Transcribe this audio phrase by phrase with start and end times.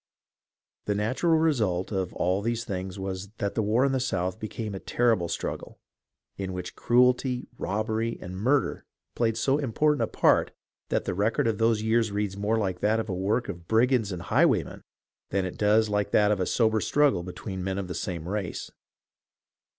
[0.85, 4.73] The natural result of all these things was that the war in the South became
[4.73, 5.77] a terrible struggle,
[6.37, 8.83] in which cruelty, robbery, and murder
[9.15, 10.53] played so important a part
[10.89, 14.11] that the record of those years reads more like that of the work of brigands
[14.11, 14.81] and highwaymen
[15.29, 18.71] than it does like that of a sober struggle between men of the same race.